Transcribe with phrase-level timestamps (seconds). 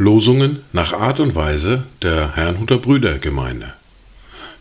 [0.00, 3.74] Losungen nach Art und Weise der Herrnhuter Brüdergemeinde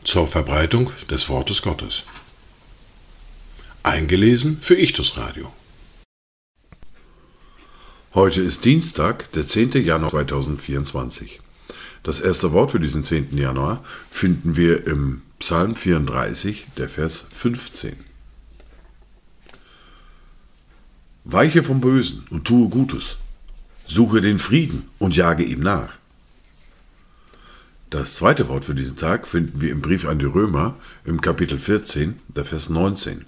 [0.04, 2.04] zur Verbreitung des Wortes Gottes.
[3.82, 5.50] Eingelesen für Ichtus Radio.
[8.14, 9.82] Heute ist Dienstag, der 10.
[9.86, 11.40] Januar 2024.
[12.04, 13.38] Das erste Wort für diesen 10.
[13.38, 17.96] Januar finden wir im Psalm 34, der Vers 15.
[21.24, 23.16] Weiche vom Bösen und tue Gutes.
[23.90, 25.90] Suche den Frieden und jage ihm nach.
[27.90, 30.76] Das zweite Wort für diesen Tag finden wir im Brief an die Römer
[31.06, 33.26] im Kapitel 14, der Vers 19.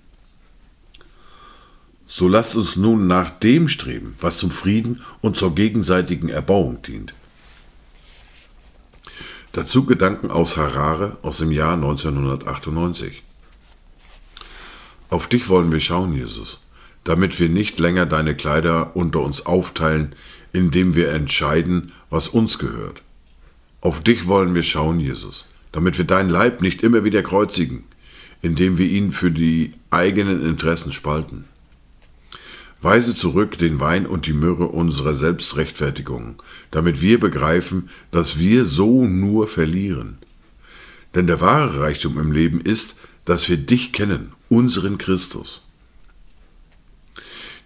[2.06, 7.16] So lasst uns nun nach dem streben, was zum Frieden und zur gegenseitigen Erbauung dient.
[9.54, 13.24] Dazu Gedanken aus Harare aus dem Jahr 1998.
[15.10, 16.62] Auf dich wollen wir schauen, Jesus,
[17.04, 20.16] damit wir nicht länger deine Kleider unter uns aufteilen,
[20.54, 23.02] indem wir entscheiden, was uns gehört.
[23.82, 27.84] Auf dich wollen wir schauen, Jesus, damit wir deinen Leib nicht immer wieder kreuzigen,
[28.42, 31.46] indem wir ihn für die eigenen Interessen spalten.
[32.82, 36.42] Weise zurück den Wein und die Myrrhe unserer Selbstrechtfertigung,
[36.72, 40.18] damit wir begreifen, dass wir so nur verlieren.
[41.14, 45.68] Denn der wahre Reichtum im Leben ist, dass wir dich kennen, unseren Christus.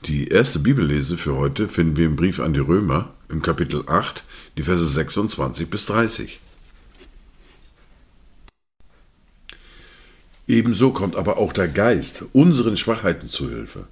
[0.03, 4.23] Die erste Bibellese für heute finden wir im Brief an die Römer im Kapitel 8,
[4.57, 6.39] die Verse 26 bis 30.
[10.47, 13.85] Ebenso kommt aber auch der Geist unseren Schwachheiten zu Hilfe.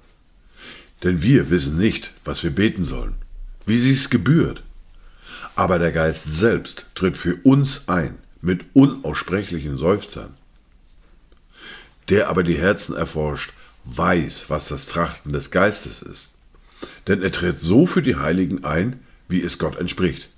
[1.02, 3.14] Denn wir wissen nicht, was wir beten sollen,
[3.66, 4.62] wie sich's gebührt.
[5.56, 10.34] Aber der Geist selbst tritt für uns ein mit unaussprechlichen Seufzern.
[12.08, 13.52] Der aber die Herzen erforscht,
[13.84, 16.34] weiß, was das Trachten des Geistes ist.
[17.06, 20.28] Denn er tritt so für die Heiligen ein, wie es Gott entspricht.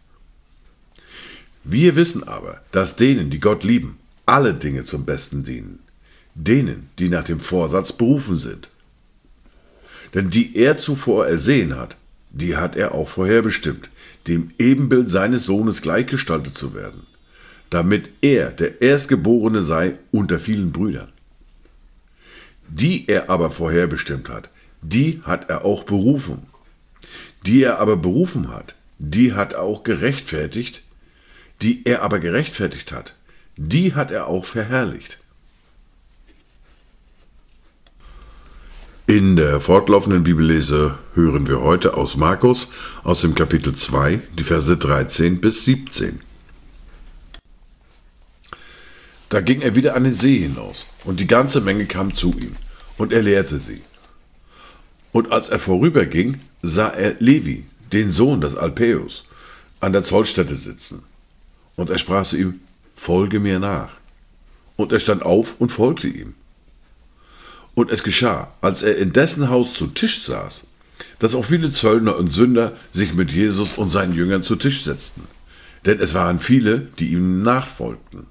[1.65, 5.81] Wir wissen aber, dass denen, die Gott lieben, alle Dinge zum Besten dienen,
[6.35, 8.71] denen, die nach dem Vorsatz berufen sind.
[10.15, 11.97] Denn die er zuvor ersehen hat,
[12.31, 13.91] die hat er auch vorherbestimmt,
[14.29, 17.07] dem Ebenbild seines Sohnes gleichgestaltet zu werden,
[17.71, 21.09] damit er der Erstgeborene sei unter vielen Brüdern.
[22.69, 24.51] Die er aber vorherbestimmt hat,
[24.83, 26.47] die hat er auch berufen.
[27.45, 30.83] Die er aber berufen hat, die hat er auch gerechtfertigt.
[31.63, 33.15] Die er aber gerechtfertigt hat,
[33.57, 35.19] die hat er auch verherrlicht.
[39.07, 42.73] In der fortlaufenden Bibellese hören wir heute aus Markus
[43.05, 46.26] aus dem Kapitel 2 die Verse 13 bis 17.
[49.29, 52.57] Da ging er wieder an den See hinaus, und die ganze Menge kam zu ihm,
[52.97, 53.83] und er lehrte sie.
[55.13, 59.25] Und als er vorüberging, sah er Levi, den Sohn des Alpäus,
[59.81, 61.03] an der Zollstätte sitzen.
[61.75, 62.61] Und er sprach zu ihm,
[62.95, 63.91] Folge mir nach.
[64.77, 66.35] Und er stand auf und folgte ihm.
[67.75, 70.67] Und es geschah, als er in dessen Haus zu Tisch saß,
[71.19, 75.23] dass auch viele Zöllner und Sünder sich mit Jesus und seinen Jüngern zu Tisch setzten.
[75.85, 78.27] Denn es waren viele, die ihm nachfolgten.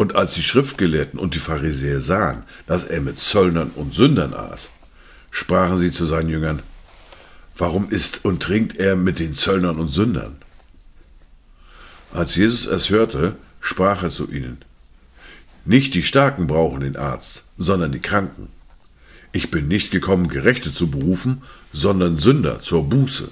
[0.00, 4.70] Und als die Schriftgelehrten und die Pharisäer sahen, dass er mit Zöllnern und Sündern aß,
[5.30, 6.62] sprachen sie zu seinen Jüngern,
[7.54, 10.36] warum isst und trinkt er mit den Zöllnern und Sündern?
[12.14, 14.62] Als Jesus es hörte, sprach er zu ihnen,
[15.66, 18.48] nicht die Starken brauchen den Arzt, sondern die Kranken.
[19.32, 21.42] Ich bin nicht gekommen, Gerechte zu berufen,
[21.74, 23.30] sondern Sünder zur Buße.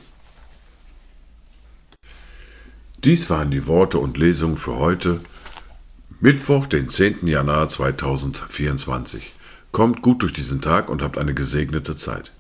[3.05, 5.21] Dies waren die Worte und Lesungen für heute,
[6.21, 7.29] Mittwoch, den 10.
[7.29, 9.31] Januar 2024.
[9.71, 12.33] Kommt gut durch diesen Tag und habt eine gesegnete Zeit.